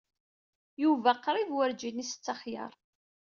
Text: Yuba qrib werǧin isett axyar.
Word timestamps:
Yuba 0.83 1.11
qrib 1.25 1.49
werǧin 1.57 2.03
isett 2.03 2.31
axyar. 2.33 2.73